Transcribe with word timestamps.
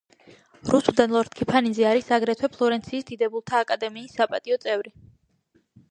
რუსუდან 0.71 1.13
ლორთქიფანიძე 1.15 1.85
არის 1.91 2.09
აგრეთვე 2.19 2.51
ფლორენციის 2.57 3.07
დიდებულთა 3.13 3.63
აკადემიის 3.67 4.21
საპატიო 4.21 4.63
წევრი. 4.67 4.99